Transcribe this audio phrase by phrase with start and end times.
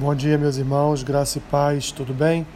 [0.00, 2.46] Bom dia, meus irmãos, graça e paz, tudo bem?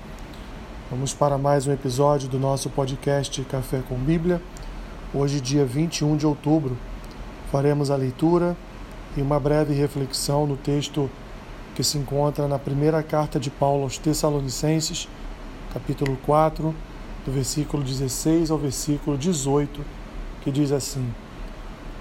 [0.89, 4.41] Vamos para mais um episódio do nosso podcast Café com Bíblia.
[5.13, 6.78] Hoje, dia 21 de outubro,
[7.50, 8.57] faremos a leitura
[9.16, 11.11] e uma breve reflexão no texto
[11.75, 15.09] que se encontra na primeira carta de Paulo aos Tessalonicenses,
[15.74, 16.72] capítulo 4,
[17.27, 19.84] do versículo 16 ao versículo 18,
[20.43, 21.12] que diz assim: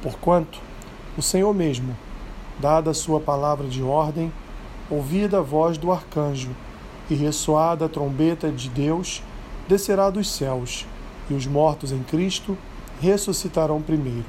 [0.04, 0.60] Porquanto
[1.18, 1.98] o Senhor mesmo,
[2.60, 4.32] dada a sua palavra de ordem,
[4.92, 6.52] ouvida a voz do arcanjo
[7.10, 9.24] e ressoada a trombeta de Deus,
[9.68, 10.86] descerá dos céus,
[11.30, 12.58] e os mortos em Cristo
[13.00, 14.28] ressuscitarão primeiro.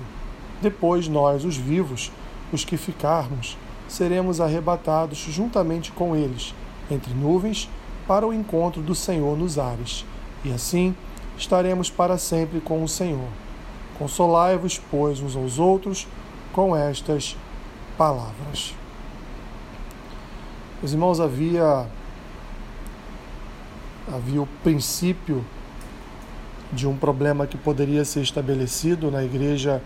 [0.61, 2.13] Depois nós, os vivos,
[2.53, 6.55] os que ficarmos, seremos arrebatados juntamente com eles,
[6.91, 7.69] entre nuvens,
[8.07, 10.05] para o encontro do Senhor nos ares,
[10.45, 10.95] e assim
[11.37, 13.29] estaremos para sempre com o Senhor.
[13.99, 16.07] Consolai-vos, pois, uns aos outros
[16.53, 17.37] com estas
[17.97, 18.75] palavras.
[20.83, 21.87] Meus irmãos, havia,
[24.13, 25.45] havia o princípio
[26.73, 29.81] de um problema que poderia ser estabelecido na igreja,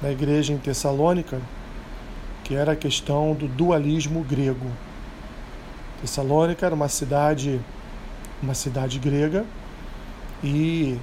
[0.00, 1.42] na igreja em Tessalônica,
[2.44, 4.70] que era a questão do dualismo grego.
[6.00, 7.60] Tessalônica era uma cidade,
[8.40, 9.44] uma cidade grega,
[10.44, 10.96] e,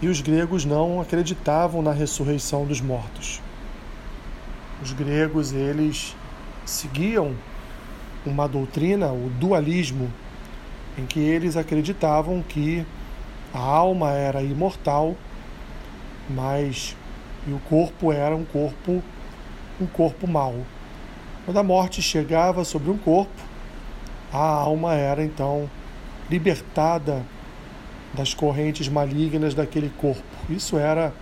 [0.00, 3.42] e os gregos não acreditavam na ressurreição dos mortos.
[4.82, 6.16] Os gregos, eles
[6.64, 7.34] seguiam
[8.28, 10.12] uma doutrina, o dualismo,
[10.96, 12.84] em que eles acreditavam que
[13.52, 15.16] a alma era imortal,
[16.28, 16.96] mas
[17.46, 19.02] e o corpo era um corpo
[19.80, 20.56] um corpo mau.
[21.44, 23.42] Quando a morte chegava sobre um corpo,
[24.32, 25.70] a alma era então
[26.28, 27.24] libertada
[28.12, 30.22] das correntes malignas daquele corpo.
[30.50, 31.12] Isso era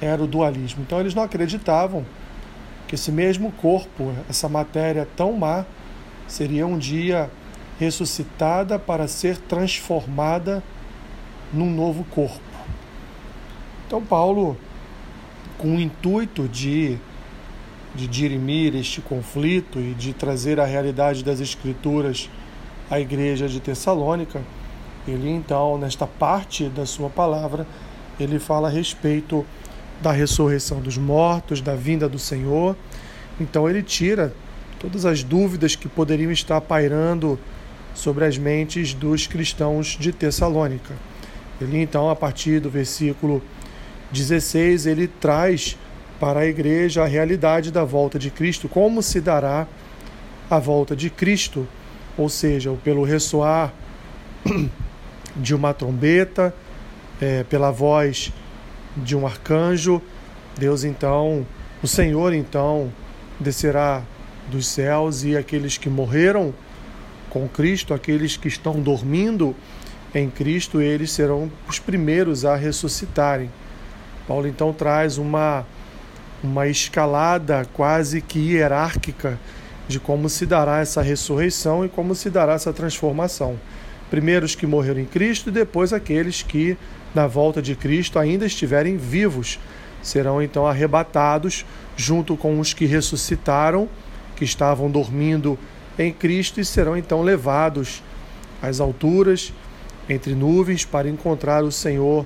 [0.00, 0.82] era o dualismo.
[0.82, 2.04] Então eles não acreditavam
[2.86, 5.64] que esse mesmo corpo, essa matéria tão má,
[6.28, 7.30] seria um dia
[7.80, 10.62] ressuscitada para ser transformada
[11.52, 12.40] num novo corpo.
[13.86, 14.56] Então, Paulo,
[15.56, 16.98] com o intuito de,
[17.94, 22.28] de dirimir este conflito e de trazer a realidade das Escrituras
[22.90, 24.42] à igreja de Tessalônica,
[25.06, 27.66] ele então, nesta parte da sua palavra,
[28.20, 29.44] ele fala a respeito
[30.00, 32.76] da ressurreição dos mortos, da vinda do Senhor.
[33.40, 34.34] Então ele tira
[34.78, 37.38] todas as dúvidas que poderiam estar pairando
[37.94, 40.94] sobre as mentes dos cristãos de Tessalônica.
[41.60, 43.42] Ele então, a partir do versículo
[44.12, 45.76] 16, ele traz
[46.20, 49.66] para a igreja a realidade da volta de Cristo, como se dará
[50.48, 51.66] a volta de Cristo,
[52.16, 53.72] ou seja, pelo ressoar
[55.36, 56.54] de uma trombeta,
[57.20, 58.32] é, pela voz
[58.96, 60.00] de um arcanjo,
[60.56, 61.46] Deus então,
[61.82, 62.92] o Senhor então
[63.38, 64.02] descerá
[64.48, 66.54] dos céus e aqueles que morreram
[67.30, 69.54] com Cristo, aqueles que estão dormindo
[70.14, 73.50] em Cristo, eles serão os primeiros a ressuscitarem.
[74.26, 75.64] Paulo então traz uma
[76.42, 79.38] uma escalada quase que hierárquica
[79.88, 83.58] de como se dará essa ressurreição e como se dará essa transformação.
[84.10, 86.76] Primeiro os que morreram em Cristo e depois aqueles que
[87.14, 89.58] na volta de Cristo ainda estiverem vivos
[90.02, 91.66] serão então arrebatados
[91.96, 93.88] junto com os que ressuscitaram
[94.38, 95.58] que estavam dormindo
[95.98, 98.02] em Cristo e serão então levados
[98.62, 99.52] às alturas,
[100.08, 102.24] entre nuvens, para encontrar o Senhor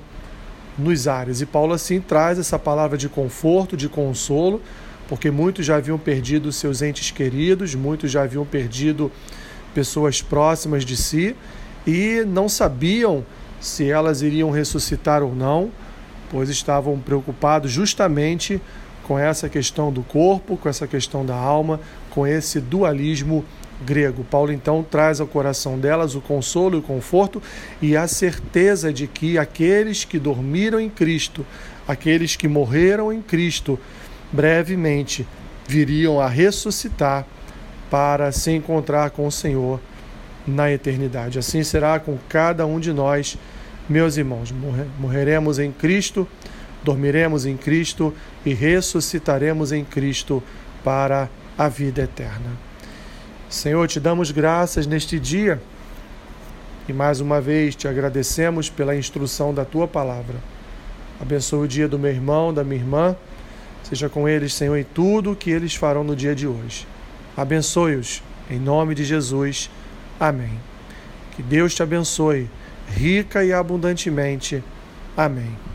[0.79, 1.41] nos ares.
[1.41, 4.61] E Paulo assim traz essa palavra de conforto, de consolo,
[5.09, 9.11] porque muitos já haviam perdido seus entes queridos, muitos já haviam perdido
[9.75, 11.35] pessoas próximas de si
[11.87, 13.25] e não sabiam
[13.61, 15.71] se elas iriam ressuscitar ou não,
[16.31, 18.61] pois estavam preocupados justamente
[19.03, 21.81] com essa questão do corpo, com essa questão da alma,
[22.13, 23.45] com esse dualismo
[23.85, 24.25] grego.
[24.25, 27.43] Paulo então traz ao coração delas o consolo e o conforto
[27.81, 31.45] e a certeza de que aqueles que dormiram em Cristo,
[31.87, 33.79] aqueles que morreram em Cristo,
[34.31, 35.27] brevemente
[35.67, 37.27] viriam a ressuscitar
[37.91, 39.81] para se encontrar com o Senhor
[40.47, 41.39] na eternidade.
[41.39, 43.37] Assim será com cada um de nós,
[43.89, 44.53] meus irmãos.
[44.99, 46.27] Morreremos em Cristo
[46.83, 48.13] dormiremos em Cristo
[48.45, 50.43] e ressuscitaremos em Cristo
[50.83, 51.29] para a
[51.69, 52.51] vida eterna.
[53.49, 55.61] Senhor, te damos graças neste dia
[56.89, 60.37] e mais uma vez te agradecemos pela instrução da tua palavra.
[61.21, 63.17] Abençoe o dia do meu irmão, da minha irmã.
[63.85, 66.87] Seja com eles, Senhor, em tudo o que eles farão no dia de hoje.
[67.37, 69.71] Abençoe-os, em nome de Jesus.
[70.19, 70.59] Amém.
[71.37, 72.49] Que Deus te abençoe,
[72.89, 74.63] rica e abundantemente.
[75.17, 75.72] Amém.